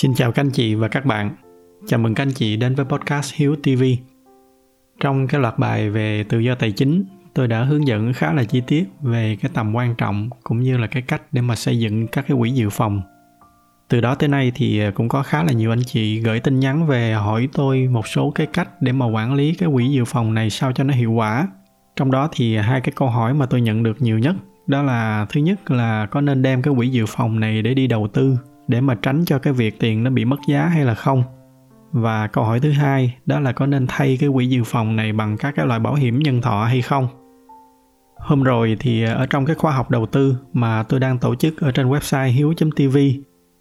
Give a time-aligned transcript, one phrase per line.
[0.00, 1.30] Xin chào các anh chị và các bạn.
[1.86, 3.82] Chào mừng các anh chị đến với podcast Hiếu TV.
[5.00, 7.04] Trong cái loạt bài về tự do tài chính,
[7.34, 10.76] tôi đã hướng dẫn khá là chi tiết về cái tầm quan trọng cũng như
[10.78, 13.02] là cái cách để mà xây dựng các cái quỹ dự phòng.
[13.88, 16.60] Từ đó tới nay thì à, cũng có khá là nhiều anh chị gửi tin
[16.60, 20.04] nhắn về hỏi tôi một số cái cách để mà quản lý cái quỹ dự
[20.04, 21.48] phòng này sao cho nó hiệu quả.
[21.96, 25.26] Trong đó thì hai cái câu hỏi mà tôi nhận được nhiều nhất đó là
[25.28, 28.36] thứ nhất là có nên đem cái quỹ dự phòng này để đi đầu tư
[28.70, 31.22] để mà tránh cho cái việc tiền nó bị mất giá hay là không?
[31.92, 35.12] Và câu hỏi thứ hai, đó là có nên thay cái quỹ dự phòng này
[35.12, 37.08] bằng các cái loại bảo hiểm nhân thọ hay không?
[38.16, 41.34] Hôm rồi thì ờ, ở trong cái khóa học đầu tư mà tôi đang tổ
[41.34, 42.98] chức ở trên website hiếu.tv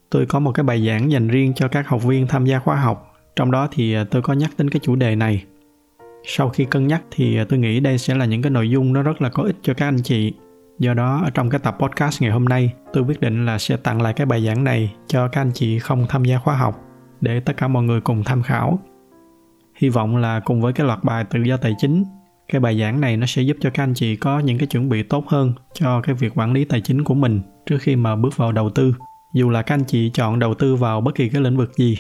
[0.09, 2.76] tôi có một cái bài giảng dành riêng cho các học viên tham gia khóa
[2.76, 3.16] học.
[3.36, 5.44] Trong đó thì ờ, tôi có nhắc đến cái chủ đề này.
[6.23, 8.94] Sau khi cân nhắc thì ờ, tôi nghĩ đây sẽ là những cái nội dung
[8.94, 10.33] nó rất là có ích cho các anh chị.
[10.80, 13.77] Do đó, ở trong cái tập podcast ngày hôm nay, tôi quyết định là sẽ
[13.77, 16.81] tặng lại cái bài giảng này cho các anh chị không tham gia khóa học
[17.21, 18.80] để tất cả mọi người cùng tham khảo.
[19.75, 22.03] Hy vọng là cùng với cái loạt bài tự do tài chính,
[22.47, 24.89] cái bài giảng này nó sẽ giúp cho các anh chị có những cái chuẩn
[24.89, 28.16] bị tốt hơn cho cái việc quản lý tài chính của mình trước khi mà
[28.16, 28.95] bước vào đầu tư.
[29.33, 31.97] Dù là các anh chị chọn đầu tư vào bất kỳ cái lĩnh vực gì.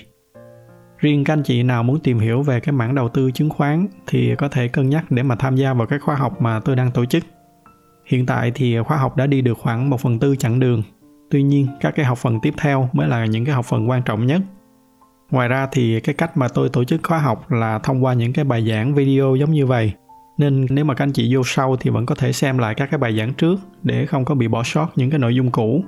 [0.97, 3.87] Riêng các anh chị nào muốn tìm hiểu về cái mảng đầu tư chứng khoán
[4.07, 6.75] thì có thể cân nhắc để mà tham gia vào cái khóa học mà tôi
[6.75, 7.23] đang tổ chức
[8.09, 10.83] Hiện tại thì khóa học đã đi được khoảng 1 phần tư chặng đường.
[11.29, 14.03] Tuy nhiên, các cái học phần tiếp theo mới là những cái học phần quan
[14.03, 14.41] trọng nhất.
[15.31, 18.33] Ngoài ra thì cái cách mà tôi tổ chức khóa học là thông qua những
[18.33, 19.93] cái bài giảng video giống như vậy.
[20.37, 22.91] Nên nếu mà các anh chị vô sau thì vẫn có thể xem lại các
[22.91, 25.83] cái bài giảng trước để không có bị bỏ sót những cái nội dung cũ.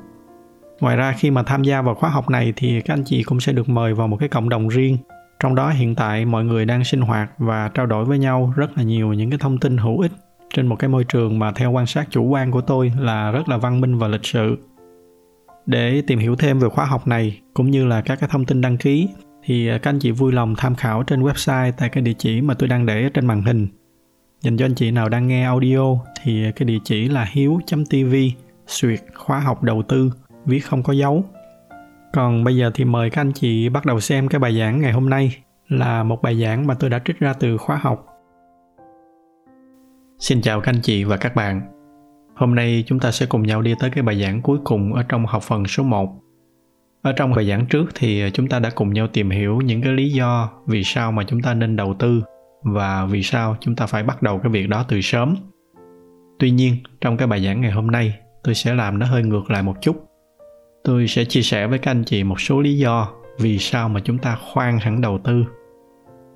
[0.80, 3.40] Ngoài ra khi mà tham gia vào khóa học này thì các anh chị cũng
[3.40, 4.98] sẽ được mời vào một cái cộng đồng riêng.
[5.40, 8.78] Trong đó hiện tại mọi người đang sinh hoạt và trao đổi với nhau rất
[8.78, 10.12] là nhiều những cái thông tin hữu ích
[10.54, 13.50] trên một cái môi trường mà theo quan sát chủ quan của tôi là rất
[13.50, 14.58] là văn minh và lịch sự.
[15.66, 18.62] Để tìm hiểu thêm về khóa học này, cũng như là các cái thông tin
[18.62, 19.10] đăng ký,
[19.44, 22.42] thì à, các anh chị vui lòng tham khảo trên website tại cái địa chỉ
[22.42, 23.68] mà tôi đang để trên màn hình.
[24.42, 28.16] Dành cho anh chị nào đang nghe audio, thì cái địa chỉ là hiếu.tv
[28.68, 30.12] suyệt khóa học đầu tư,
[30.46, 31.24] viết không có dấu.
[32.14, 34.92] Còn bây giờ thì mời các anh chị bắt đầu xem cái bài giảng ngày
[34.92, 35.36] hôm nay,
[35.70, 38.11] là một bài giảng mà tôi đã trích ra từ khóa học
[40.22, 41.62] Xin chào các anh chị và các bạn.
[42.36, 45.04] Hôm nay chúng ta sẽ cùng nhau đi tới cái bài giảng cuối cùng ở
[45.10, 46.10] trong học phần số 1.
[47.02, 49.94] Ở trong bài giảng trước thì chúng ta đã cùng nhau tìm hiểu những cái
[49.94, 52.22] lý do vì sao mà chúng ta nên đầu tư
[52.64, 55.36] và vì sao chúng ta phải bắt đầu cái việc đó từ sớm.
[56.40, 59.52] Tuy nhiên, trong cái bài giảng ngày hôm nay, tôi sẽ làm nó hơi ngược
[59.52, 60.06] lại một chút.
[60.84, 63.08] Tôi sẽ chia sẻ với các anh chị một số lý do
[63.40, 65.46] vì sao mà chúng ta khoan hẳn đầu tư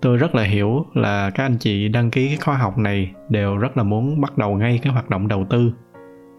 [0.06, 3.58] tôi rất là hiểu là các anh chị đăng ký cái khóa học này đều
[3.58, 5.74] rất là muốn bắt đầu ngay cái hoạt động đầu tư.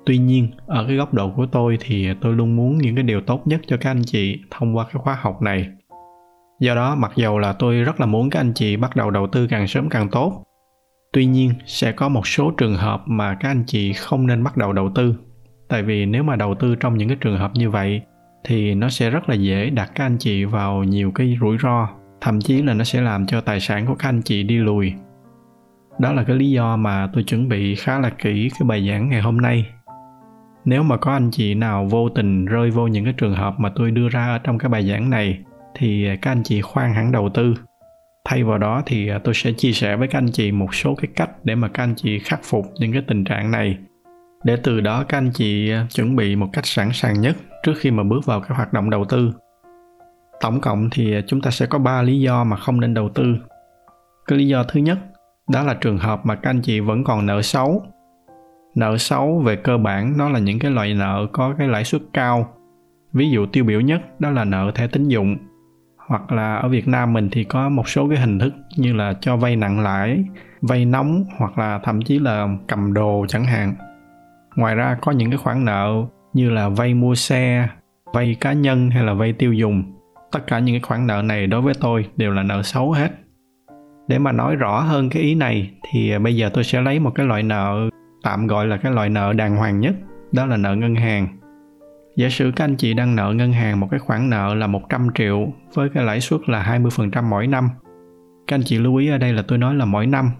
[0.07, 3.21] Tuy nhiên, ở cái góc độ của tôi thì tôi luôn muốn những cái điều
[3.21, 5.67] tốt nhất cho các anh chị thông qua cái khóa học này.
[6.61, 9.27] Do đó, mặc dầu là tôi rất là muốn các anh chị bắt đầu đầu
[9.27, 10.43] tư càng sớm càng tốt,
[11.13, 14.57] tuy nhiên sẽ có một số trường hợp mà các anh chị không nên bắt
[14.57, 15.15] đầu đầu tư.
[15.69, 18.03] Tại vì nếu mà đầu tư trong những cái trường hợp như vậy
[18.45, 21.89] thì nó sẽ rất là dễ đặt các anh chị vào nhiều cái rủi ro
[22.27, 24.93] thậm chí là nó sẽ làm cho tài sản của các anh chị đi lùi.
[25.99, 29.09] Đó là cái lý do mà tôi chuẩn bị khá là kỹ cái bài giảng
[29.09, 29.67] ngày hôm nay.
[30.65, 33.73] Nếu mà có anh chị nào vô tình rơi vô những cái trường hợp mà
[33.75, 35.39] tôi đưa ra ở trong cái bài giảng này,
[35.75, 37.55] thì các anh chị khoan hẳn đầu tư.
[38.25, 40.95] Thay vào đó thì à, tôi sẽ chia sẻ với các anh chị một số
[40.95, 43.79] cái cách để mà các anh chị khắc phục những cái tình trạng này.
[44.45, 47.75] Để từ đó các anh chị à, chuẩn bị một cách sẵn sàng nhất trước
[47.79, 49.33] khi mà bước vào cái hoạt động đầu tư
[50.41, 53.37] tổng cộng thì chúng ta sẽ có 3 lý do mà không nên đầu tư.
[54.27, 54.99] Cái lý do thứ nhất
[55.49, 57.83] đó là trường hợp mà các anh chị vẫn còn nợ xấu.
[58.75, 62.03] Nợ xấu về cơ bản đó là những cái loại nợ có cái lãi suất
[62.13, 62.53] cao.
[63.13, 65.37] Ví dụ tiêu biểu nhất đó là nợ thẻ tín dụng.
[66.09, 69.15] Hoặc là ở Việt Nam mình thì có một số cái hình thức như là
[69.21, 70.25] cho vay nặng lãi,
[70.61, 73.75] vay nóng hoặc là thậm chí là cầm đồ chẳng hạn.
[74.57, 77.69] Ngoài ra có những cái khoản nợ như là vay mua xe,
[78.13, 79.96] vay cá nhân hay là vay tiêu dùng
[80.37, 83.13] tất cả những cái khoản nợ này đối với tôi đều là nợ xấu hết.
[84.09, 86.99] Để mà nói rõ hơn cái ý này, thì à, bây giờ tôi sẽ lấy
[86.99, 87.91] một cái loại nợ
[88.23, 89.95] tạm gọi là cái loại nợ đàng hoàng nhất,
[90.33, 91.29] đó là nợ ngân hàng.
[92.17, 95.09] Giả sử các anh chị đang nợ ngân hàng một cái khoản nợ là 100
[95.15, 97.69] triệu với cái lãi suất là 20% mỗi năm.
[98.47, 100.31] Các anh chị lưu ý ở đây là tôi nói là mỗi năm,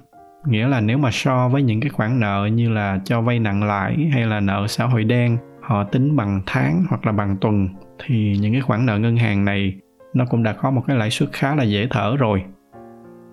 [0.47, 3.65] nghĩa là nếu mà so với những cái khoản nợ như là cho vay nặng
[3.65, 7.69] lãi hay là nợ xã hội đen, họ tính bằng tháng hoặc là bằng tuần,
[8.07, 9.81] thì những cái khoản nợ ngân hàng này
[10.17, 12.43] nó cũng đã có một cái lãi suất khá là dễ thở rồi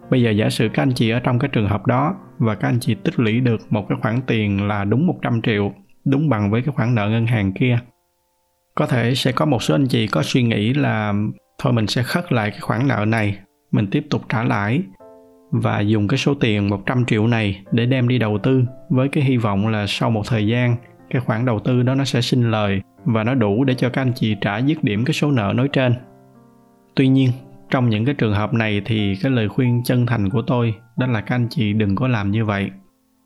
[0.10, 2.68] bây giờ giả sử các anh chị ở trong cái trường hợp đó và các
[2.68, 5.74] anh chị tích lũy được một cái khoản tiền là đúng 100 triệu,
[6.06, 7.80] đúng bằng với cái khoản nợ ngân hàng kia,
[8.76, 11.14] có thể sẽ có một số anh chị có suy nghĩ là
[11.60, 13.38] thôi mình sẽ khất lại cái khoản nợ này,
[13.72, 14.82] mình tiếp tục trả lãi
[15.52, 19.24] và dùng cái số tiền 100 triệu này để đem đi đầu tư với cái
[19.24, 20.76] hy vọng là sau một thời gian
[21.10, 24.02] cái khoản đầu tư đó nó sẽ sinh lời và nó đủ để cho các
[24.02, 25.94] anh chị trả dứt điểm cái số nợ nói trên.
[26.96, 27.32] Tuy nhiên,
[27.70, 31.08] trong những cái trường hợp này thì cái lời khuyên chân thành của tôi đó
[31.08, 32.70] là các anh chị đừng có làm như vậy.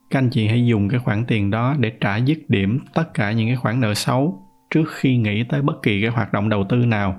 [0.10, 3.31] Các anh chị hãy dùng cái khoản tiền đó để trả dứt điểm tất cả
[3.31, 4.42] những cái khoản nợ xấu
[4.72, 7.16] trước khi nghĩ tới bất kỳ cái hoạt động đầu tư nào.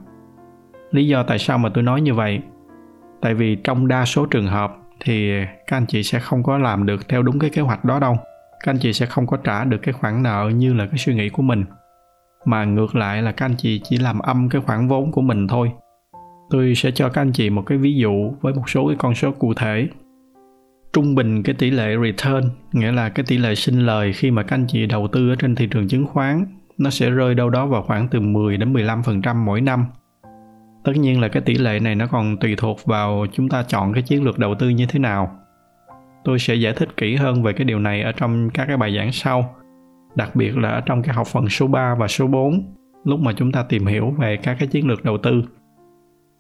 [0.91, 2.41] Lý do tại sao mà tôi nói như vậy?
[3.21, 5.31] Tại vì trong đa số trường hợp thì
[5.67, 8.17] các anh chị sẽ không có làm được theo đúng cái kế hoạch đó đâu
[8.61, 11.15] các anh chị sẽ không có trả được cái khoản nợ như là cái suy
[11.15, 11.65] nghĩ của mình
[12.45, 15.49] mà ngược lại là các anh chị chỉ làm âm cái khoản vốn của mình
[15.49, 15.73] thôi
[16.51, 19.15] tôi sẽ cho các anh chị một cái ví dụ với một số cái con
[19.15, 19.89] số cụ thể.
[20.93, 24.43] Trung bình cái tỷ lệ return, nghĩa là cái tỷ lệ sinh lời khi mà
[24.43, 26.47] các anh chị đầu tư ở trên thị trường chứng khoán,
[26.79, 29.87] nó sẽ rơi đâu đó vào khoảng từ 10 đến 15% mỗi năm.
[30.85, 33.93] Tất nhiên là cái tỷ lệ này nó còn tùy thuộc vào chúng ta chọn
[33.93, 35.31] cái chiến lược đầu tư như thế nào.
[36.25, 38.97] Tôi sẽ giải thích kỹ hơn về cái điều này ở trong các cái bài
[38.97, 39.55] giảng sau,
[40.15, 42.75] đặc biệt là ở trong cái học phần số 3 và số 4
[43.05, 45.43] lúc mà chúng ta tìm hiểu về các cái chiến lược đầu tư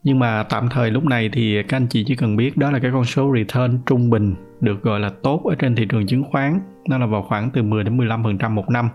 [0.02, 2.78] nhưng mà tạm thời lúc này thì các anh chị chỉ cần biết đó là
[2.78, 6.24] cái con số return trung bình được gọi là tốt ở trên thị trường chứng
[6.32, 8.88] khoán nó là vào khoảng từ 10 đến 15% một năm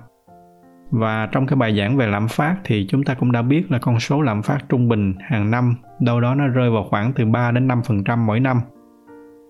[0.95, 3.79] và trong cái bài giảng về lạm phát thì chúng ta cũng đã biết là
[3.79, 7.25] con số lạm phát trung bình hàng năm, đâu đó nó rơi vào khoảng từ
[7.25, 8.61] 3 đến 5% mỗi năm.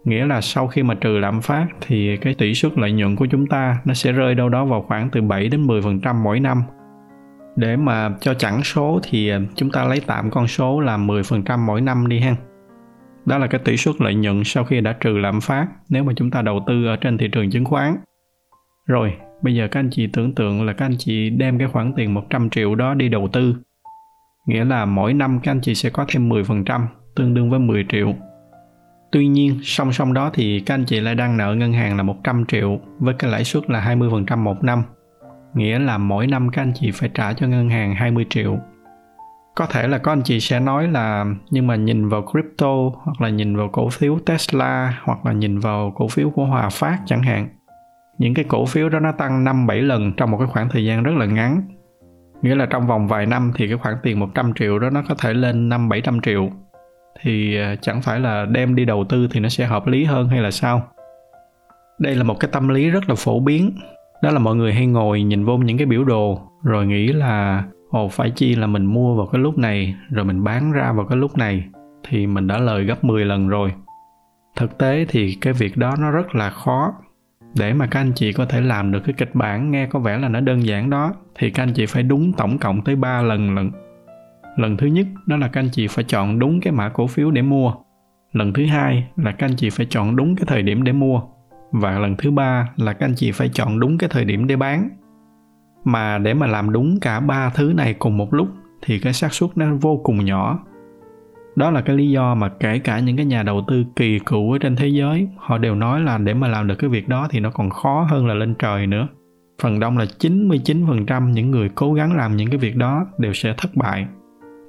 [0.03, 3.25] Nghĩa là sau khi mà trừ lạm phát thì cái tỷ suất lợi nhuận của
[3.25, 6.63] chúng ta nó sẽ rơi đâu đó vào khoảng từ 7 đến 10% mỗi năm.
[7.55, 11.57] Để mà cho chẳng số thì ờ, chúng ta lấy tạm con số là 10%
[11.65, 12.35] mỗi năm đi ha.
[13.25, 16.13] Đó là cái tỷ suất lợi nhuận sau khi đã trừ lạm phát nếu mà
[16.15, 17.95] chúng ta đầu tư ở trên thị trường chứng khoán.
[18.87, 19.13] Rồi,
[19.43, 22.13] Bây giờ các anh chị tưởng tượng là các anh chị đem cái khoản tiền
[22.13, 23.55] 100 triệu đó đi đầu tư.
[24.47, 27.85] Nghĩa là mỗi năm các anh chị sẽ có thêm 10%, tương đương với 10
[27.89, 28.13] triệu.
[29.11, 32.03] Tuy nhiên, song song đó thì các anh chị lại đang nợ ngân hàng là
[32.03, 34.83] 100 triệu với cái lãi suất là 20% một năm.
[35.53, 38.57] Nghĩa là mỗi năm các anh chị phải trả cho ngân hàng 20 triệu.
[39.55, 43.21] Có thể là có anh chị sẽ nói là, nhưng mà nhìn vào crypto, hoặc
[43.21, 46.99] là nhìn vào cổ phiếu Tesla, hoặc là nhìn vào cổ phiếu của Hòa Phát
[47.05, 47.47] chẳng hạn
[48.17, 50.85] những cái cổ phiếu đó nó tăng 5 7 lần trong một cái khoảng thời
[50.85, 51.61] gian rất là ngắn.
[52.41, 55.15] Nghĩa là trong vòng vài năm thì cái khoản tiền 100 triệu đó nó có
[55.15, 56.49] thể lên 5 700 triệu.
[57.21, 60.27] Thì à, chẳng phải là đem đi đầu tư thì nó sẽ hợp lý hơn
[60.27, 60.87] hay là sao?
[61.99, 63.71] Đây là một cái tâm lý rất là phổ biến.
[64.23, 67.63] Đó là mọi người hay ngồi nhìn vô những cái biểu đồ, rồi nghĩ là,
[67.89, 71.05] ồ, phải chi là mình mua vào cái lúc này, rồi mình bán ra vào
[71.05, 71.63] cái lúc này,
[72.09, 73.73] thì mình đã lời gấp 10 lần rồi.
[74.55, 76.93] Thực tế thì cái việc đó nó rất là khó
[77.57, 80.17] để mà các anh chị có thể làm được cái kịch bản nghe có vẻ
[80.17, 83.21] là nó đơn giản đó, thì các anh chị phải đúng tổng cộng tới 3
[83.21, 83.71] lần lần.
[84.57, 87.31] Lần thứ nhất đó là các anh chị phải chọn đúng cái mã cổ phiếu
[87.31, 87.73] để mua.
[88.33, 91.21] Lần thứ hai là các anh chị phải chọn đúng cái thời điểm để mua.
[91.73, 94.55] Và lần thứ ba là các anh chị phải chọn đúng cái thời điểm để
[94.55, 94.89] bán.
[95.83, 98.47] Mà để mà làm đúng cả ba thứ này cùng một lúc
[98.81, 100.59] thì cái xác suất nó vô cùng nhỏ.
[101.55, 104.51] Đó là cái lý do mà kể cả những cái nhà đầu tư kỳ cựu
[104.51, 107.27] ở trên thế giới, họ đều nói là để mà làm được cái việc đó
[107.29, 109.07] thì nó còn khó hơn là lên trời nữa.
[109.61, 113.53] Phần đông là 99% những người cố gắng làm những cái việc đó đều sẽ
[113.57, 114.07] thất bại.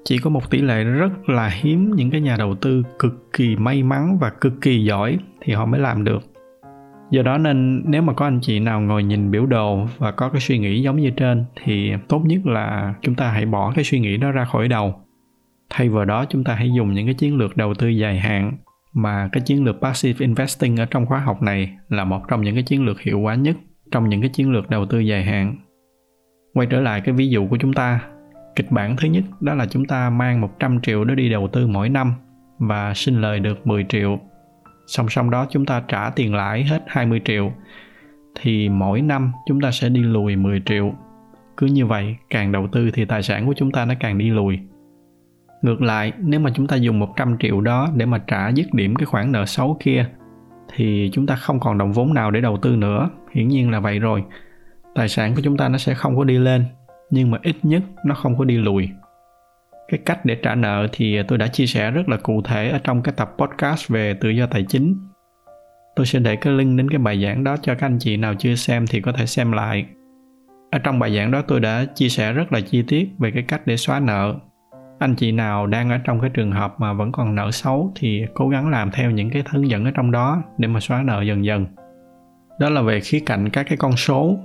[0.04, 3.56] Chỉ có một tỷ lệ rất là hiếm những cái nhà đầu tư cực kỳ
[3.56, 6.33] may mắn và cực kỳ giỏi thì họ mới làm được
[7.10, 10.28] do đó nên nếu mà có anh chị nào ngồi nhìn biểu đồ và có
[10.28, 13.84] cái suy nghĩ giống như trên thì tốt nhất là chúng ta hãy bỏ cái
[13.84, 14.94] suy nghĩ đó ra khỏi đầu
[15.70, 18.52] thay vào đó chúng ta hãy dùng những cái chiến lược đầu tư dài hạn
[18.94, 22.54] mà cái chiến lược passive investing ở trong khóa học này là một trong những
[22.54, 23.56] cái chiến lược hiệu quả nhất
[23.92, 25.56] trong những cái chiến lược đầu tư dài hạn.
[26.54, 28.00] Quay trở lại cái ví dụ của chúng ta,
[28.56, 31.66] kịch bản thứ nhất đó là chúng ta mang 100 triệu đó đi đầu tư
[31.66, 32.14] mỗi năm
[32.58, 34.18] và sinh lời được 10 triệu.
[34.86, 37.52] Song song đó chúng ta trả tiền lãi hết 20 triệu
[38.40, 40.92] thì mỗi năm chúng ta sẽ đi lùi 10 triệu.
[41.56, 44.30] Cứ như vậy, càng đầu tư thì tài sản của chúng ta nó càng đi
[44.30, 44.58] lùi
[45.64, 48.94] Ngược lại, nếu mà chúng ta dùng 100 triệu đó để mà trả dứt điểm
[48.96, 50.06] cái khoản nợ xấu kia
[50.74, 53.80] thì chúng ta không còn đồng vốn nào để đầu tư nữa, hiển nhiên là
[53.80, 54.24] vậy rồi.
[54.94, 56.64] Tài sản của chúng ta nó sẽ không có đi lên,
[57.10, 58.88] nhưng mà ít nhất nó không có đi lùi.
[59.88, 62.78] Cái cách để trả nợ thì tôi đã chia sẻ rất là cụ thể ở
[62.84, 64.96] trong cái tập podcast về tự do tài chính.
[65.96, 68.34] Tôi sẽ để cái link đến cái bài giảng đó cho các anh chị nào
[68.34, 69.86] chưa xem thì có thể xem lại.
[70.70, 73.42] Ở trong bài giảng đó tôi đã chia sẻ rất là chi tiết về cái
[73.48, 74.34] cách để xóa nợ
[74.98, 78.24] anh chị nào đang ở trong cái trường hợp mà vẫn còn nợ xấu thì
[78.34, 81.22] cố gắng làm theo những cái hướng dẫn ở trong đó để mà xóa nợ
[81.22, 81.66] dần dần
[82.58, 84.36] đó là về khía cạnh các cái con số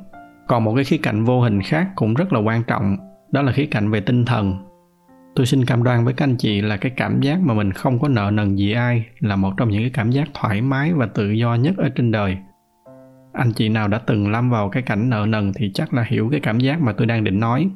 [0.47, 2.97] còn một cái khía cạnh vô hình khác cũng rất là quan trọng,
[3.31, 4.55] đó là khía cạnh về tinh thần
[5.39, 7.99] tôi xin cam đoan với các anh chị là cái cảm giác mà mình không
[7.99, 11.05] có nợ nần gì ai là một trong những cái cảm giác thoải mái và
[11.05, 12.37] tự do nhất ở trên đời.
[13.33, 16.29] Anh chị nào đã từng lâm vào cái cảnh nợ nần thì chắc là hiểu
[16.31, 17.69] cái cảm giác mà tôi đang định nói.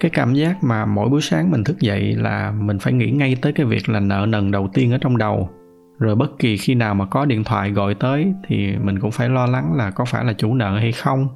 [0.00, 3.36] Cái cảm giác mà mỗi buổi sáng mình thức dậy là mình phải nghĩ ngay
[3.42, 5.50] tới cái việc là nợ nần đầu tiên ở trong đầu.
[5.98, 9.28] Rồi bất kỳ khi nào mà có điện thoại gọi tới thì mình cũng phải
[9.28, 11.28] lo lắng là có phải là chủ nợ hay không.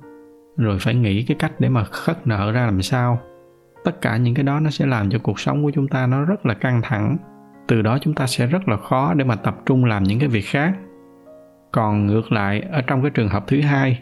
[0.57, 3.21] Rồi phải nghĩ cái cách để mà khất nợ ra làm sao
[3.85, 6.25] tất cả những cái đó nó sẽ làm cho cuộc sống của chúng ta nó
[6.25, 7.17] rất là căng thẳng.
[7.69, 10.29] Từ đó chúng ta sẽ rất là khó để mà tập trung làm những cái
[10.29, 10.73] việc khác.
[11.73, 13.99] Còn ngược lại, ở trong cái trường hợp thứ hai,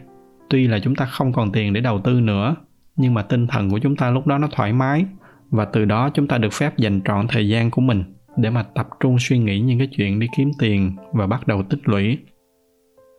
[0.49, 2.55] tuy là chúng ta không còn tiền để đầu tư nữa,
[2.95, 5.05] nhưng mà tinh thần của chúng ta lúc đó nó thoải mái,
[5.49, 8.03] và từ đó chúng ta được phép dành trọn thời gian của mình
[8.37, 11.63] để mà tập trung suy nghĩ những cái chuyện đi kiếm tiền và bắt đầu
[11.63, 12.17] tích lũy.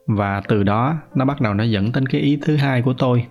[0.07, 3.27] Và từ đó, nó bắt đầu nó dẫn đến cái ý thứ hai của tôi,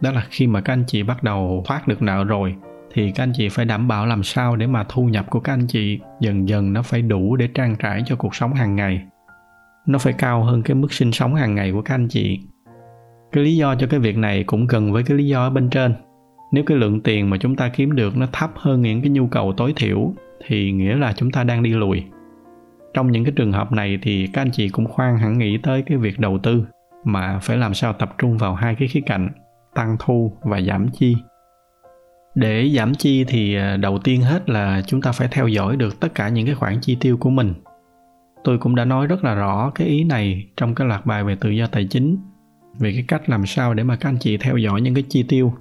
[0.00, 2.56] đó là khi mà các anh chị bắt đầu thoát được nợ rồi
[2.94, 5.52] thì các anh chị phải đảm bảo làm sao để mà thu nhập của các
[5.52, 9.02] anh chị dần dần nó phải đủ để trang trải cho cuộc sống hàng ngày.
[9.86, 12.40] Nó phải cao hơn cái mức sinh sống hàng ngày của các anh chị.
[13.32, 15.70] Cái lý do cho cái việc này cũng gần với cái lý do ở bên
[15.70, 15.94] trên.
[16.52, 19.26] Nếu cái lượng tiền mà chúng ta kiếm được nó thấp hơn những cái nhu
[19.26, 20.12] cầu tối thiểu,
[20.46, 22.04] thì nghĩa là chúng ta đang đi lùi.
[22.94, 25.82] Trong những cái trường hợp này thì các anh chị cũng khoan hẳn nghĩ tới
[25.82, 26.64] cái việc đầu tư,
[27.04, 29.28] mà phải làm sao tập trung vào hai cái khía cạnh,
[29.74, 31.16] tăng thu và giảm chi
[32.34, 36.00] để giảm chi thì à, đầu tiên hết là chúng ta phải theo dõi được
[36.00, 37.54] tất cả những cái khoản chi tiêu của mình.
[38.44, 41.36] Tôi cũng đã nói rất là rõ cái ý này trong cái loạt bài về
[41.40, 42.18] tự do tài chính,
[42.78, 45.22] về cái cách làm sao để mà các anh chị theo dõi những cái chi
[45.22, 45.54] tiêu.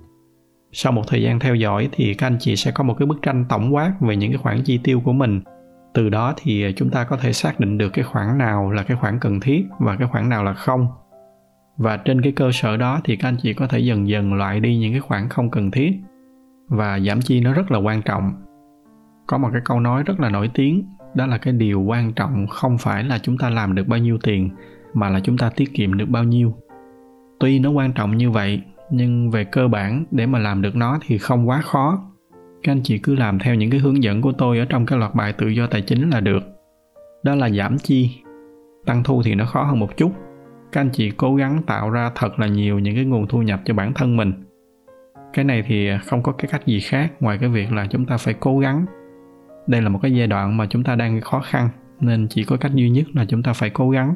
[0.72, 3.22] Sau một thời gian theo dõi thì các anh chị sẽ có một cái bức
[3.22, 5.42] tranh tổng quát về những cái khoản chi tiêu của mình.
[5.94, 8.84] Từ đó thì à, chúng ta có thể xác định được cái khoản nào là
[8.84, 10.88] cái khoản cần thiết và cái khoản nào là không.
[11.78, 14.60] Và trên cái cơ sở đó thì các anh chị có thể dần dần loại
[14.60, 15.94] đi những cái khoản không cần thiết
[16.70, 18.32] và giảm chi nó rất là quan trọng.
[19.28, 20.84] Có một cái câu nói rất là nổi tiếng,
[21.16, 24.18] đó là cái điều quan trọng không phải là chúng ta làm được bao nhiêu
[24.24, 24.50] tiền,
[24.94, 26.56] mà là chúng ta tiết kiệm được bao nhiêu.
[27.40, 28.62] Tuy nó quan trọng như vậy,
[28.92, 32.02] nhưng về cơ bản, để mà làm được nó thì không quá khó.
[32.64, 35.00] Các anh chị cứ làm theo những cái hướng dẫn của tôi ở trong cái
[35.00, 36.44] loạt bài tự do tài chính là được.
[37.24, 38.12] Đó là giảm chi.
[38.86, 40.12] Tăng thu thì nó khó hơn một chút.
[40.72, 43.62] Các anh chị cố gắng tạo ra thật là nhiều những cái nguồn thu nhập
[43.66, 44.34] cho bản thân mình
[45.34, 48.18] cái này thì không có cái cách gì khác ngoài cái việc là chúng ta
[48.18, 48.86] phải cố gắng.
[49.68, 51.70] Đây là một cái giai đoạn mà chúng ta đang khó khăn,
[52.00, 54.16] nên chỉ có cách duy nhất là chúng ta phải cố gắng.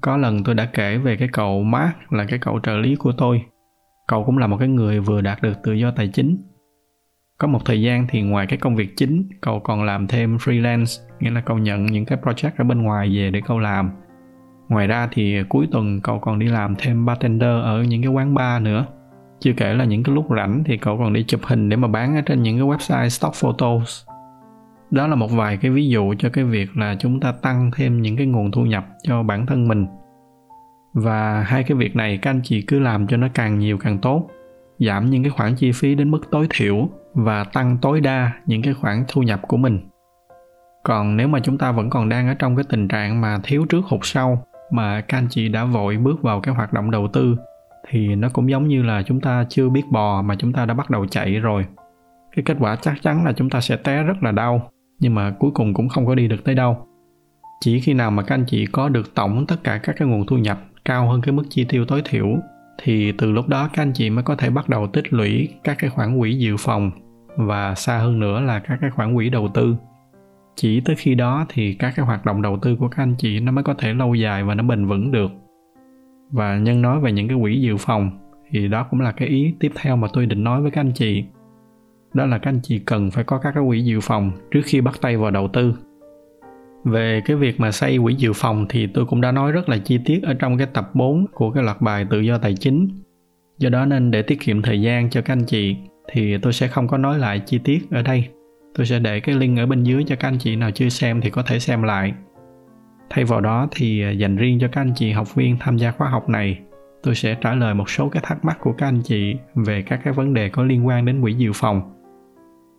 [0.00, 3.12] Có lần tôi đã kể về cái cậu Mark là cái cậu trợ lý của
[3.12, 3.42] tôi.
[4.08, 6.38] Cậu cũng là một cái người vừa đạt được tự do tài chính.
[7.38, 11.02] Có một thời gian thì ngoài cái công việc chính, cậu còn làm thêm freelance,
[11.20, 13.90] nghĩa là cậu nhận những cái project ở bên ngoài về để cậu làm.
[14.68, 18.34] Ngoài ra thì cuối tuần cậu còn đi làm thêm bartender ở những cái quán
[18.34, 18.86] bar nữa
[19.40, 21.88] chưa kể là những cái lúc rảnh thì cậu còn đi chụp hình để mà
[21.88, 24.04] bán ở trên những cái website stock photos.
[24.90, 28.02] Đó là một vài cái ví dụ cho cái việc là chúng ta tăng thêm
[28.02, 29.86] những cái nguồn thu nhập cho bản thân mình.
[30.94, 33.98] Và hai cái việc này các anh chị cứ làm cho nó càng nhiều càng
[33.98, 34.28] tốt,
[34.78, 38.62] giảm những cái khoản chi phí đến mức tối thiểu và tăng tối đa những
[38.62, 39.80] cái khoản thu nhập của mình.
[40.82, 43.66] Còn nếu mà chúng ta vẫn còn đang ở trong cái tình trạng mà thiếu
[43.68, 47.08] trước hụt sau mà các anh chị đã vội bước vào cái hoạt động đầu
[47.12, 47.36] tư
[47.88, 50.74] thì nó cũng giống như là chúng ta chưa biết bò mà chúng ta đã
[50.74, 51.66] bắt đầu chạy rồi.
[52.36, 54.70] Cái kết quả chắc chắn là chúng ta sẽ té rất là đau,
[55.00, 56.86] nhưng mà cuối cùng cũng không có đi được tới đâu.
[57.60, 60.26] Chỉ khi nào mà các anh chị có được tổng tất cả các cái nguồn
[60.26, 62.26] thu nhập cao hơn cái mức chi tiêu tối thiểu,
[62.82, 65.76] thì từ lúc đó các anh chị mới có thể bắt đầu tích lũy các
[65.78, 66.90] cái khoản quỹ dự phòng
[67.36, 69.76] và xa hơn nữa là các cái khoản quỹ đầu tư.
[70.56, 73.40] Chỉ tới khi đó thì các cái hoạt động đầu tư của các anh chị
[73.40, 75.30] nó mới có thể lâu dài và nó bền vững được
[76.30, 78.10] và nhân nói về những cái quỹ dự phòng,
[78.50, 80.92] thì đó cũng là cái ý tiếp theo mà tôi định nói với các anh
[80.94, 81.24] chị
[82.14, 84.80] đó là các anh chị cần phải có các cái quỹ dự phòng trước khi
[84.80, 85.74] bắt tay vào đầu tư
[86.84, 89.78] về cái việc mà xây quỹ dự phòng thì tôi cũng đã nói rất là
[89.78, 92.88] chi tiết ở trong cái tập 4 của cái loạt bài tự do tài chính.
[93.58, 95.76] Do đó nên để tiết kiệm thời gian cho các anh chị,
[96.12, 98.24] thì tôi sẽ không có nói lại chi tiết ở đây.
[98.74, 101.20] Tôi sẽ để cái link ở bên dưới cho các anh chị nào chưa xem
[101.20, 102.14] thì có thể xem lại.
[103.10, 105.90] Thay vào đó thì à, dành riêng cho các anh chị học viên tham gia
[105.90, 106.58] khóa học này,
[107.02, 110.00] tôi sẽ trả lời một số cái thắc mắc của các anh chị về các
[110.04, 111.94] cái vấn đề có liên quan đến quỹ dự phòng.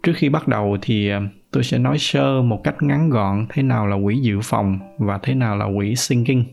[0.04, 1.22] Trước khi bắt đầu thì à,
[1.52, 5.20] tôi sẽ nói sơ một cách ngắn gọn thế nào là quỹ dự phòng và
[5.24, 6.44] thế nào là quỹ sinking.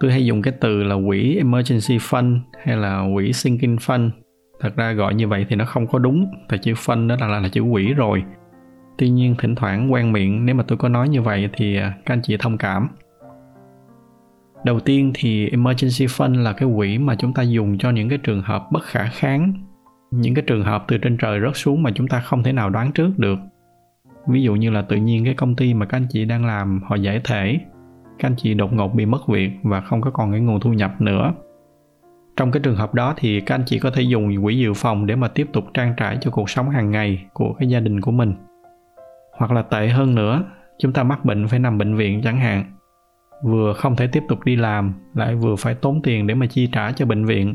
[0.00, 4.10] Tôi hay dùng cái từ là quỹ emergency fund hay là quỹ sinking fund.
[4.60, 7.26] Thật ra gọi như vậy thì nó không có đúng tại chữ fund đó là,
[7.26, 8.22] là, là chữ quỹ rồi
[8.98, 11.94] tuy nhiên, thỉnh thoảng quen miệng, nếu mà tôi có nói như vậy thì à,
[12.06, 12.88] các anh chị thông cảm.
[14.64, 18.18] Đầu tiên thì emergency fund là cái quỹ mà chúng ta dùng cho những cái
[18.18, 19.52] trường hợp bất khả kháng,
[20.10, 22.70] những cái trường hợp từ trên trời rớt xuống mà chúng ta không thể nào
[22.70, 23.38] đoán trước được.
[24.28, 26.80] Ví dụ như là tự nhiên cái công ty mà các anh chị đang làm,
[26.88, 27.58] họ giải thể,
[28.18, 30.72] các anh chị đột ngột bị mất việc và không có còn cái nguồn thu
[30.72, 31.32] nhập nữa.
[32.36, 35.06] Trong cái trường hợp đó thì các anh chị có thể dùng quỹ dự phòng
[35.06, 38.00] để mà tiếp tục trang trải cho cuộc sống hàng ngày của cái gia đình
[38.00, 38.34] của mình
[39.38, 40.44] hoặc là tệ hơn nữa,
[40.78, 42.64] chúng ta mắc bệnh phải nằm bệnh viện chẳng hạn.
[43.44, 46.68] Vừa không thể tiếp tục đi làm, lại vừa phải tốn tiền để mà chi
[46.72, 47.54] trả cho bệnh viện.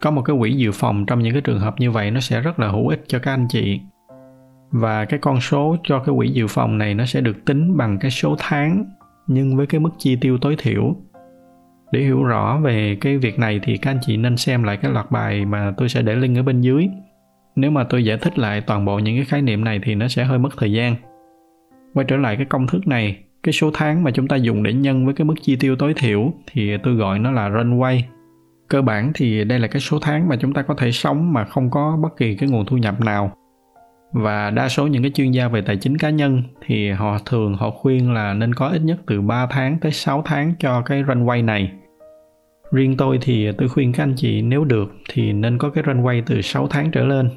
[0.00, 2.40] Có một cái quỹ dự phòng trong những cái trường hợp như vậy nó sẽ
[2.40, 3.80] rất là hữu ích cho các anh chị.
[4.70, 7.98] Và cái con số cho cái quỹ dự phòng này nó sẽ được tính bằng
[7.98, 8.84] cái số tháng,
[9.26, 10.96] nhưng với cái mức chi tiêu tối thiểu.
[11.92, 14.92] Để hiểu rõ về cái việc này thì các anh chị nên xem lại cái
[14.92, 16.88] loạt bài mà tôi sẽ để link ở bên dưới
[17.56, 20.08] nếu mà tôi giải thích lại toàn bộ những cái khái niệm này thì nó
[20.08, 20.96] sẽ hơi mất thời gian.
[21.94, 24.72] Quay trở lại cái công thức này, cái số tháng mà chúng ta dùng để
[24.72, 28.00] nhân với cái mức chi tiêu tối thiểu thì tôi gọi nó là runway.
[28.68, 31.44] Cơ bản thì đây là cái số tháng mà chúng ta có thể sống mà
[31.44, 33.32] không có bất kỳ cái nguồn thu nhập nào.
[34.12, 37.56] Và đa số những cái chuyên gia về tài chính cá nhân thì họ thường
[37.56, 41.02] họ khuyên là nên có ít nhất từ 3 tháng tới 6 tháng cho cái
[41.02, 41.72] runway này.
[42.72, 46.22] Riêng tôi thì tôi khuyên các anh chị nếu được thì nên có cái runway
[46.26, 47.30] từ 6 tháng trở lên.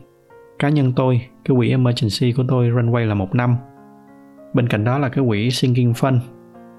[0.59, 3.55] Cá nhân tôi, cái quỹ emergency của tôi runway là một năm.
[4.53, 6.19] Bên cạnh đó là cái quỹ sinking fund.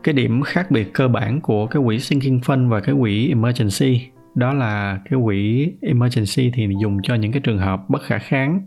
[0.02, 4.00] Cái điểm khác biệt cơ bản của cái quỹ sinking fund và cái quỹ emergency
[4.34, 8.60] đó là cái quỹ emergency thì dùng cho những cái trường hợp bất khả kháng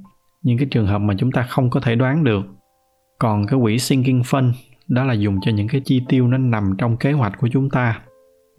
[0.44, 2.46] những cái trường hợp mà chúng ta không có thể đoán được
[3.20, 4.52] còn cái quỹ sinking fund
[4.88, 7.70] đó là dùng cho những cái chi tiêu nó nằm trong kế hoạch của chúng
[7.70, 8.02] ta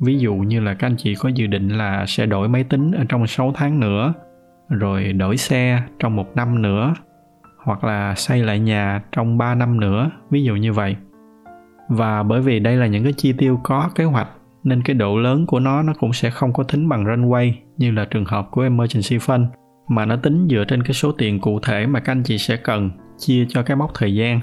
[0.01, 2.93] ví dụ như là các anh chị có dự định là sẽ đổi máy tính
[2.93, 4.15] ở trong 6 tháng nữa,
[4.69, 6.95] rồi đổi xe trong một năm nữa,
[7.65, 10.97] hoặc là xây lại nhà trong 3 năm nữa, ví dụ như vậy.
[11.89, 14.29] Và bởi vì đây là những cái chi tiêu có kế hoạch,
[14.65, 17.91] nên cái độ lớn của nó nó cũng sẽ không có tính bằng runway như
[17.91, 19.47] là trường hợp của emergency fund,
[19.89, 22.57] mà nó tính dựa trên cái số tiền cụ thể mà các anh chị sẽ
[22.57, 24.41] cần chia cho cái mốc thời gian.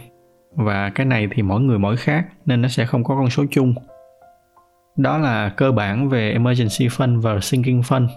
[0.56, 3.46] Và cái này thì mỗi người mỗi khác, nên nó sẽ không có con số
[3.52, 3.74] chung
[4.98, 8.08] đó là cơ bản về emergency fund và sinking fund.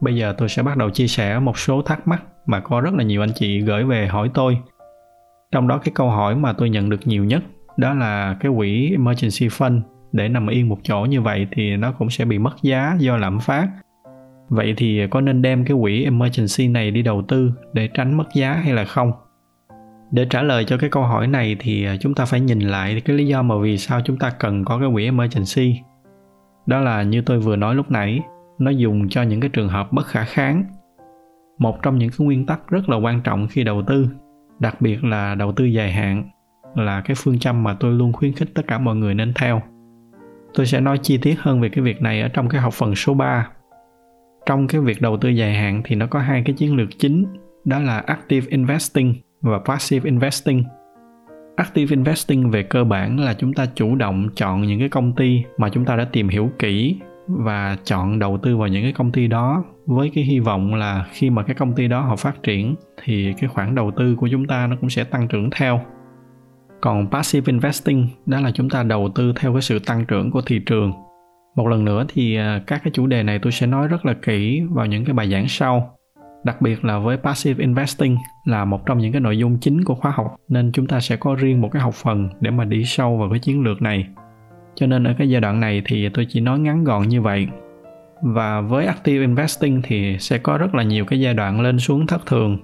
[0.00, 2.94] Bây giờ tôi sẽ bắt đầu chia sẻ một số thắc mắc mà có rất
[2.94, 4.58] là nhiều anh chị gửi về hỏi tôi.
[5.52, 7.42] Trong đó cái câu hỏi mà tôi nhận được nhiều nhất,
[7.76, 9.80] đó là cái quỹ emergency fund
[10.12, 13.16] để nằm yên một chỗ như vậy thì nó cũng sẽ bị mất giá do
[13.16, 13.68] lạm phát.
[14.48, 18.34] Vậy thì có nên đem cái quỹ emergency này đi đầu tư để tránh mất
[18.34, 19.12] giá hay là không?
[20.12, 23.02] Để trả lời cho cái câu hỏi này thì à, chúng ta phải nhìn lại
[23.04, 25.80] cái lý do mà vì sao chúng ta cần có cái quỹ emergency.
[26.66, 28.20] Đó là như tôi vừa nói lúc nãy,
[28.58, 30.64] nó dùng cho những cái trường hợp bất khả kháng.
[31.58, 34.08] Một trong những cái nguyên tắc rất là quan trọng khi đầu tư,
[34.58, 36.30] đặc biệt là đầu tư dài hạn,
[36.74, 39.62] là cái phương châm mà tôi luôn khuyến khích tất cả mọi người nên theo.
[40.54, 42.94] Tôi sẽ nói chi tiết hơn về cái việc này ở trong cái học phần
[42.94, 43.48] số 3
[44.46, 47.26] trong cái việc đầu tư dài hạn thì nó có hai cái chiến lược chính,
[47.64, 50.64] đó là active investing và passive investing.
[51.56, 55.42] Active investing về cơ bản là chúng ta chủ động chọn những cái công ty
[55.58, 56.96] mà chúng ta đã tìm hiểu kỹ
[57.28, 61.06] và chọn đầu tư vào những cái công ty đó, với cái hy vọng là
[61.12, 62.74] khi mà cái công ty đó họ phát triển
[63.04, 65.80] thì cái khoản đầu tư của chúng ta nó cũng sẽ tăng trưởng theo.
[66.80, 70.40] Còn passive investing đó là chúng ta đầu tư theo cái sự tăng trưởng của
[70.46, 70.92] thị trường.
[71.56, 74.14] Một lần nữa thì à, các cái chủ đề này tôi sẽ nói rất là
[74.22, 75.98] kỹ vào những cái bài giảng sau
[76.44, 79.94] đặc biệt là với passive investing là một trong những cái nội dung chính của
[79.94, 82.84] khóa học, nên chúng ta sẽ có riêng một cái học phần để mà đi
[82.84, 84.06] sâu vào cái chiến lược này.
[84.74, 87.48] Cho nên ở cái giai đoạn này thì tôi chỉ nói ngắn gọn như vậy.
[88.22, 92.06] Và với active investing thì sẽ có rất là nhiều cái giai đoạn lên xuống
[92.06, 92.58] thất thường.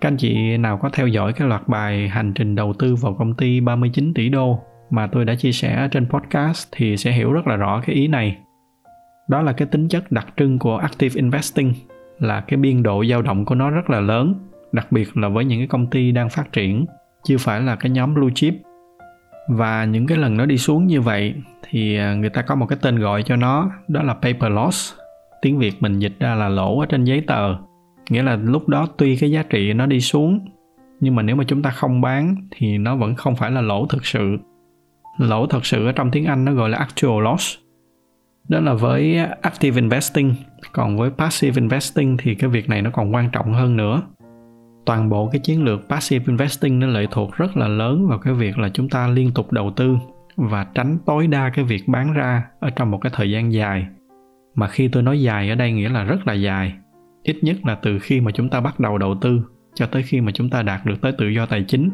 [0.00, 3.14] Các anh chị nào có theo dõi cái loạt bài hành trình đầu tư vào
[3.14, 4.60] công ty 39 tỷ đô
[4.90, 8.08] mà tôi đã chia sẻ trên podcast thì sẽ hiểu rất là rõ cái ý
[8.08, 8.36] này.
[9.28, 11.72] Đó là cái tính chất đặc trưng của active investing
[12.18, 14.34] là cái biên độ dao động của nó rất là lớn,
[14.72, 16.86] đặc biệt là với những cái công ty đang phát triển
[17.24, 18.54] chưa phải là cái nhóm blue chip.
[19.48, 21.34] Và những cái lần nó đi xuống như vậy
[21.70, 24.94] thì à, người ta có một cái tên gọi cho nó, đó là paper loss.
[25.42, 27.56] Tiếng việt mình dịch ra là lỗ ở trên giấy tờ.
[28.10, 30.40] Nghĩa là lúc đó tuy cái giá trị nó đi xuống,
[31.00, 33.86] nhưng mà nếu mà chúng ta không bán thì nó vẫn không phải là lỗ
[33.86, 34.36] thực sự.
[35.18, 37.58] Lỗ thật sự ở trong tiếng Anh nó gọi là actual loss
[38.48, 40.34] đó là với active investing.
[40.72, 44.02] Còn với passive investing thì cái việc này nó còn quan trọng hơn nữa.
[44.86, 48.34] Toàn bộ cái chiến lược passive investing nó lệ thuộc rất là lớn vào cái
[48.34, 49.96] việc là chúng ta liên tục đầu tư
[50.36, 53.86] và tránh tối đa cái việc bán ra ở trong một cái thời gian dài.
[54.54, 56.74] Mà khi tôi nói dài ở đây nghĩa là rất là dài.
[57.22, 59.42] Ít nhất là từ khi mà chúng ta bắt đầu đầu tư
[59.74, 61.90] cho tới khi mà chúng ta đạt được tới tự do tài chính,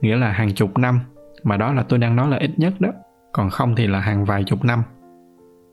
[0.00, 1.00] nghĩa là hàng chục năm.
[1.44, 2.88] Mà đó là tôi đang nói là ít nhất đó.
[3.32, 4.82] Còn không thì là hàng vài chục năm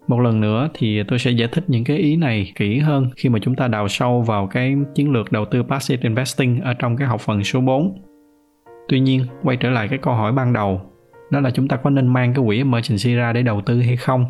[0.09, 3.29] một lần nữa thì tôi sẽ giải thích những cái ý này kỹ hơn khi
[3.29, 6.97] mà chúng ta đào sâu vào cái chiến lược đầu tư passive investing ở trong
[6.97, 8.01] cái học phần số 4.
[8.87, 10.81] Tuy nhiên, quay trở lại cái câu hỏi ban đầu,
[11.31, 13.95] đó là chúng ta có nên mang cái quỹ emergency ra để đầu tư hay
[13.95, 14.25] không?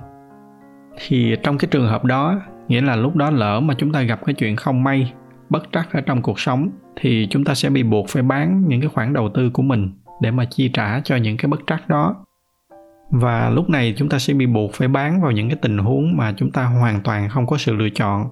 [1.07, 4.25] Thì trong cái trường hợp đó, nghĩa là lúc đó lỡ mà chúng ta gặp
[4.25, 5.13] cái chuyện không may,
[5.49, 8.81] bất trắc ở trong cuộc sống thì chúng ta sẽ bị buộc phải bán những
[8.81, 9.89] cái khoản đầu tư của mình
[10.21, 12.25] để mà chi trả cho những cái bất trắc đó
[13.11, 16.17] và lúc này chúng ta sẽ bị buộc phải bán vào những cái tình huống
[16.17, 18.29] mà chúng ta hoàn toàn không có sự lựa chọn.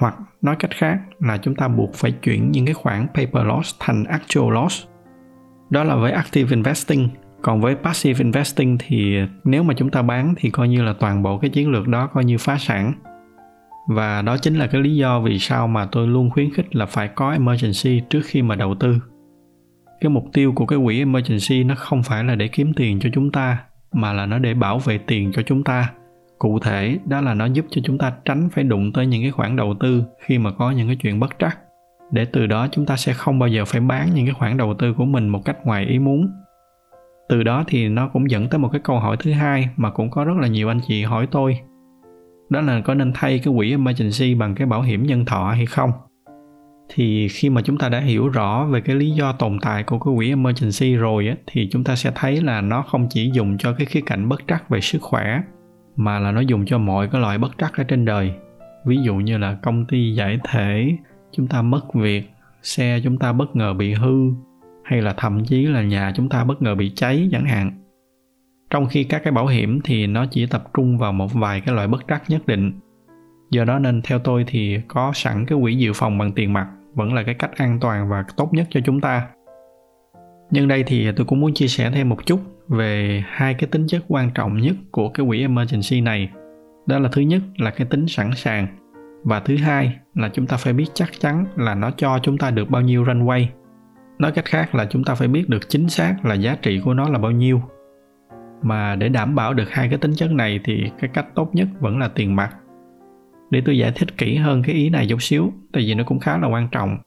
[0.00, 3.74] Hoặc nói cách khác là chúng ta buộc phải chuyển những cái khoản paper loss
[3.78, 4.84] thành actual loss.
[5.70, 7.08] Đó là với active investing.
[7.42, 11.22] Còn với passive investing thì nếu mà chúng ta bán thì coi như là toàn
[11.22, 12.92] bộ cái chiến lược đó coi như phá sản.
[13.88, 16.86] Và đó chính là cái lý do vì sao mà tôi luôn khuyến khích là
[16.86, 18.98] phải có emergency trước khi mà đầu tư.
[20.00, 23.10] Cái mục tiêu của cái quỹ emergency nó không phải là để kiếm tiền cho
[23.12, 23.58] chúng ta
[23.92, 25.92] mà là nó để bảo vệ tiền cho chúng ta.
[26.38, 29.30] Cụ thể, đó là nó giúp cho chúng ta tránh phải đụng tới những cái
[29.30, 31.58] khoản đầu tư khi mà có những cái chuyện bất trắc.
[32.10, 34.74] Để từ đó chúng ta sẽ không bao giờ phải bán những cái khoản đầu
[34.74, 36.30] tư của mình một cách ngoài ý muốn.
[37.28, 40.10] Từ đó thì nó cũng dẫn tới một cái câu hỏi thứ hai mà cũng
[40.10, 41.60] có rất là nhiều anh chị hỏi tôi.
[42.50, 45.66] Đó là có nên thay cái quỹ emergency bằng cái bảo hiểm nhân thọ hay
[45.66, 45.90] không?
[46.94, 49.98] Thì khi mà chúng ta đã hiểu rõ về cái lý do tồn tại của
[49.98, 53.58] cái quỹ emergency rồi á, thì chúng ta sẽ thấy là nó không chỉ dùng
[53.58, 55.42] cho cái khía cạnh bất trắc về sức khỏe
[55.96, 58.32] mà là nó dùng cho mọi cái loại bất trắc ở trên đời.
[58.86, 60.96] Ví dụ như là công ty giải thể
[61.32, 62.30] chúng ta mất việc
[62.62, 64.30] xe chúng ta bất ngờ bị hư
[64.84, 67.70] hay là thậm chí là nhà chúng ta bất ngờ bị cháy chẳng hạn.
[68.70, 71.74] Trong khi các cái bảo hiểm thì nó chỉ tập trung vào một vài cái
[71.74, 72.72] loại bất trắc nhất định.
[73.50, 76.68] Do đó nên theo tôi thì có sẵn cái quỹ dự phòng bằng tiền mặt
[76.94, 79.28] vẫn là cái cách an toàn và tốt nhất cho chúng ta.
[80.50, 83.86] Nhân đây thì tôi cũng muốn chia sẻ thêm một chút về hai cái tính
[83.86, 86.30] chất quan trọng nhất của cái quỹ emergency này.
[86.86, 88.66] Đó là thứ nhất là cái tính sẵn sàng
[89.24, 92.50] và thứ hai là chúng ta phải biết chắc chắn là nó cho chúng ta
[92.50, 93.46] được bao nhiêu runway.
[94.18, 96.94] Nói cách khác là chúng ta phải biết được chính xác là giá trị của
[96.94, 97.62] nó là bao nhiêu.
[98.62, 101.68] Mà để đảm bảo được hai cái tính chất này thì cái cách tốt nhất
[101.80, 102.50] vẫn là tiền mặt
[103.50, 106.20] để tôi giải thích kỹ hơn cái ý này chút xíu, tại vì nó cũng
[106.20, 106.98] khá là quan trọng.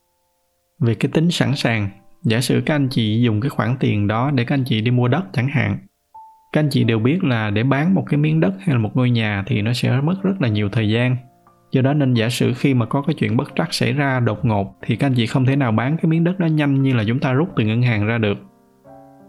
[0.80, 1.90] Về cái tính sẵn sàng,
[2.24, 4.92] giả sử các anh chị dùng cái khoản tiền đó để các anh chị đi
[4.92, 5.78] mua đất chẳng hạn,
[6.54, 8.92] các anh chị đều biết là để bán một cái miếng đất hay là một
[8.94, 11.18] ngôi nhà thì nó sẽ mất rất là nhiều thời gian.
[11.72, 14.46] Do đó nên giả sử khi mà có cái chuyện bất trắc xảy ra đột
[14.46, 16.94] ngột thì các anh chị không thể nào bán cái miếng đất đó nhanh như
[16.94, 18.38] là chúng ta rút từ ngân hàng ra được.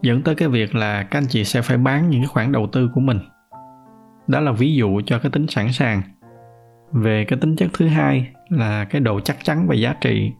[0.02, 2.68] Dẫn tới cái việc là các anh chị sẽ phải bán những cái khoản đầu
[2.72, 3.18] tư của mình.
[4.26, 6.02] Đó là ví dụ cho cái tính sẵn sàng
[6.94, 10.32] về cái tính chất thứ hai là cái độ chắc chắn và giá trị.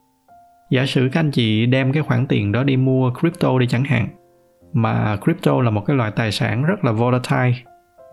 [0.71, 3.85] Giả sử các anh chị đem cái khoản tiền đó đi mua crypto đi chẳng
[3.85, 4.09] hạn,
[4.73, 7.55] mà crypto là một cái loại tài sản rất là volatile.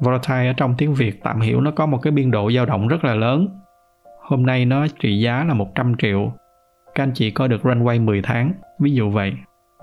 [0.02, 2.88] Volatile ở trong tiếng Việt tạm hiểu nó có một cái biên độ dao động
[2.88, 3.48] rất là lớn.
[4.22, 6.34] Hôm nay nó trị giá là 100 triệu.
[6.96, 9.34] Các anh chị có được runway 10 tháng, ví dụ vậy.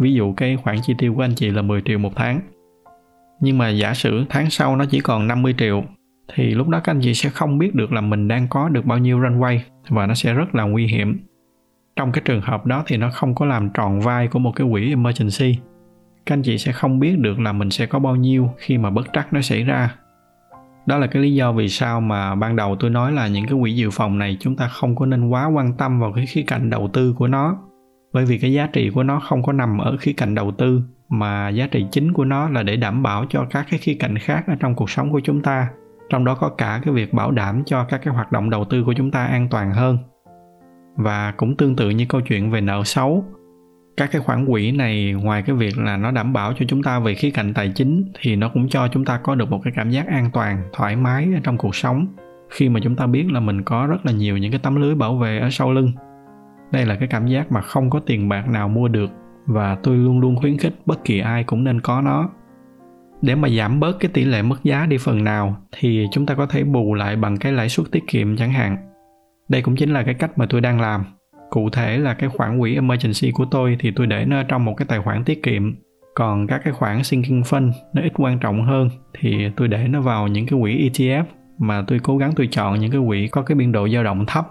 [0.00, 2.40] Ví dụ cái khoản chi tiêu của anh chị là 10 triệu một tháng.
[3.40, 5.84] Nhưng mà giả sử tháng sau nó chỉ còn 50 triệu
[6.34, 8.84] thì lúc đó các anh chị sẽ không biết được là mình đang có được
[8.84, 11.20] bao nhiêu runway và nó sẽ rất là nguy hiểm.
[11.96, 14.66] Trong cái trường hợp đó thì nó không có làm tròn vai của một cái
[14.70, 15.58] quỹ emergency.
[16.26, 18.90] Các anh chị sẽ không biết được là mình sẽ có bao nhiêu khi mà
[18.90, 19.94] bất trắc nó xảy ra.
[20.86, 23.58] Đó là cái lý do vì sao mà ban đầu tôi nói là những cái
[23.60, 26.42] quỹ dự phòng này chúng ta không có nên quá quan tâm vào cái khía
[26.46, 27.58] cạnh đầu tư của nó.
[28.12, 30.82] Bởi vì cái giá trị của nó không có nằm ở khía cạnh đầu tư,
[31.08, 34.18] mà giá trị chính của nó là để đảm bảo cho các cái khía cạnh
[34.18, 35.68] khác ở trong cuộc sống của chúng ta
[36.10, 38.84] trong đó có cả cái việc bảo đảm cho các cái hoạt động đầu tư
[38.84, 39.98] của chúng ta an toàn hơn.
[40.96, 43.24] Và cũng tương tự như câu chuyện về nợ xấu,
[43.96, 46.98] các cái khoản quỹ này ngoài cái việc là nó đảm bảo cho chúng ta
[46.98, 49.72] về khía cạnh tài chính thì nó cũng cho chúng ta có được một cái
[49.76, 52.06] cảm giác an toàn, thoải mái ở trong cuộc sống
[52.50, 54.94] khi mà chúng ta biết là mình có rất là nhiều những cái tấm lưới
[54.94, 55.92] bảo vệ ở sau lưng.
[56.70, 59.10] Đây là cái cảm giác mà không có tiền bạc nào mua được
[59.46, 62.30] và tôi luôn luôn khuyến khích bất kỳ ai cũng nên có nó
[63.22, 66.34] để mà giảm bớt cái tỷ lệ mất giá đi phần nào, thì chúng ta
[66.34, 68.76] có thể bù lại bằng cái lãi suất tiết kiệm chẳng hạn.
[69.48, 71.04] Đây cũng chính là cái cách mà tôi đang làm.
[71.50, 74.74] Cụ thể là cái khoản quỹ emergency của tôi thì tôi để nó trong một
[74.76, 75.74] cái tài khoản tiết kiệm.
[76.14, 80.00] Còn các cái khoản sinking fund nó ít quan trọng hơn thì tôi để nó
[80.00, 81.24] vào những cái quỹ ETF
[81.58, 84.26] mà tôi cố gắng tôi chọn những cái quỹ có cái biên độ dao động
[84.26, 84.48] thấp.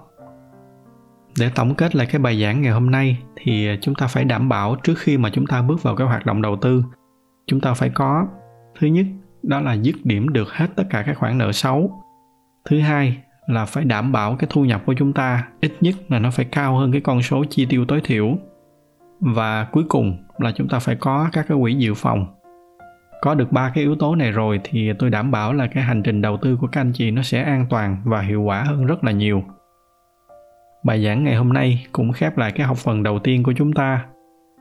[1.39, 4.49] Để tổng kết lại cái bài giảng ngày hôm nay thì chúng ta phải đảm
[4.49, 6.83] bảo trước khi mà chúng ta bước vào cái hoạt động đầu tư,
[7.47, 8.27] chúng ta phải có
[8.79, 9.05] thứ nhất,
[9.43, 12.03] đó là dứt điểm được hết tất cả các khoản nợ xấu.
[12.69, 16.19] Thứ hai là phải đảm bảo cái thu nhập của chúng ta ít nhất là
[16.19, 18.37] nó phải cao hơn cái con số chi tiêu tối thiểu.
[19.19, 22.27] Và cuối cùng là chúng ta phải có các cái quỹ dự phòng.
[23.21, 26.03] Có được ba cái yếu tố này rồi thì tôi đảm bảo là cái hành
[26.03, 28.85] trình đầu tư của các anh chị nó sẽ an toàn và hiệu quả hơn
[28.85, 29.43] rất là nhiều.
[30.83, 33.73] Bài giảng ngày hôm nay cũng khép lại cái học phần đầu tiên của chúng
[33.73, 34.05] ta.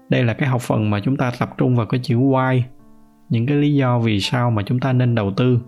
[0.09, 2.63] Đây là cái học phần mà chúng ta tập trung vào cái chữ why
[3.29, 5.61] những cái lý do vì sao mà chúng ta nên đầu tư?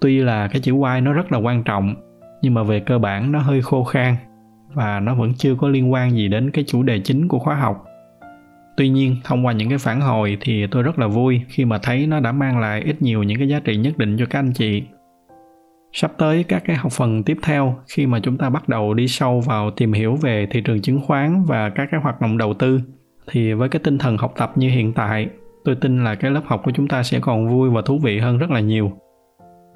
[0.00, 1.94] Tuy là cái chữ why nó rất là quan trọng,
[2.42, 4.14] nhưng mà về cơ bản nó hơi khô khan
[4.74, 7.54] và nó vẫn chưa có liên quan gì đến cái chủ đề chính của khóa
[7.54, 7.84] học.
[8.76, 11.78] Tuy nhiên, thông qua những cái phản hồi thì tôi rất là vui khi mà
[11.82, 14.38] thấy nó đã mang lại ít nhiều những cái giá trị nhất định cho các
[14.38, 14.82] anh chị.
[15.92, 19.08] Sắp tới các cái học phần tiếp theo, khi mà chúng ta bắt đầu đi
[19.08, 22.54] sâu vào tìm hiểu về thị trường chứng khoán và các cái hoạt động đầu
[22.54, 22.80] tư,
[23.30, 25.28] thì với cái tinh thần học tập như hiện tại
[25.68, 28.18] tôi tin là cái lớp học của chúng ta sẽ còn vui và thú vị
[28.18, 28.92] hơn rất là nhiều.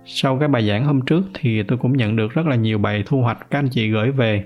[0.04, 3.02] Sau cái bài giảng hôm trước thì tôi cũng nhận được rất là nhiều bài
[3.06, 4.44] thu hoạch các anh chị gửi về.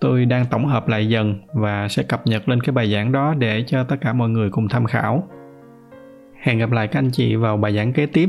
[0.00, 3.34] Tôi đang tổng hợp lại dần và sẽ cập nhật lên cái bài giảng đó
[3.38, 5.28] để cho tất cả mọi người cùng tham khảo.
[6.42, 8.28] Hẹn gặp lại các anh chị vào bài giảng kế tiếp,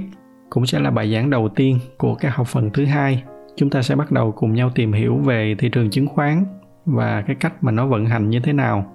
[0.50, 3.24] cũng sẽ là bài giảng đầu tiên của cái học phần thứ hai.
[3.56, 6.45] Chúng ta sẽ bắt đầu cùng nhau tìm hiểu về thị trường chứng khoán
[6.86, 8.93] và cái cách mà nó vận hành như thế nào.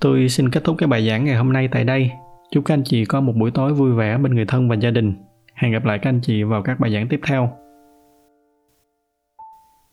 [0.00, 2.10] Tôi xin kết thúc cái bài giảng ngày hôm nay tại đây
[2.50, 4.90] chúc các anh chị có một buổi tối vui vẻ bên người thân và gia
[4.90, 5.14] đình.
[5.54, 7.50] Hẹn gặp lại các anh chị vào các bài giảng tiếp theo.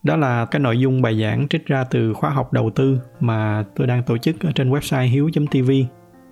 [0.04, 3.65] Đó là cái nội dung bài giảng trích ra từ khóa học đầu tư mà
[3.76, 5.72] tôi đang tổ chức ở trên website hiếu.tv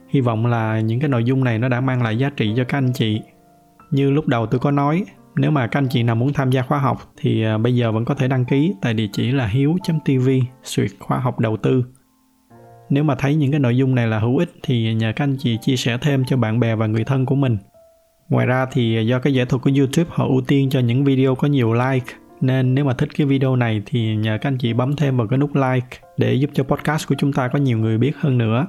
[0.09, 2.63] hy vọng là những cái nội dung này nó đã mang lại giá trị cho
[2.63, 3.21] các anh chị.
[3.91, 6.61] Như lúc đầu tôi có nói, nếu mà các anh chị nào muốn tham gia
[6.61, 9.47] khóa học thì à, bây giờ vẫn có thể đăng ký tại địa chỉ là
[9.47, 10.29] hiếu.tv
[10.63, 11.83] suyệt khóa học đầu tư
[12.89, 15.37] nếu mà thấy những cái nội dung này là hữu ích thì nhờ các anh
[15.39, 17.57] chị chia sẻ thêm cho bạn bè và người thân của mình.
[18.29, 21.35] Ngoài ra thì do cái giải thuật của youtube, họ ưu tiên cho những video
[21.35, 22.13] có nhiều like.
[22.41, 25.27] Nên nếu mà thích cái video này thì nhờ các anh chị bấm thêm vào
[25.27, 28.37] cái nút like để giúp cho podcast của chúng ta có nhiều người biết hơn
[28.37, 28.67] nữa.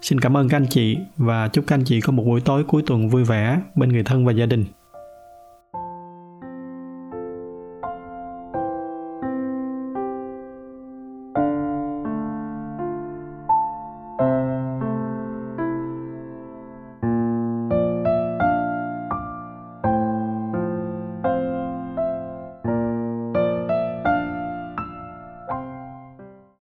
[0.00, 2.64] Xin cảm ơn các anh chị và chúc các anh chị có một buổi tối
[2.64, 4.64] cuối tuần vui vẻ bên người thân và gia đình.